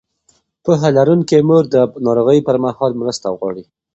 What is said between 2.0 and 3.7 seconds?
ناروغۍ پر مهال مرسته غواړي.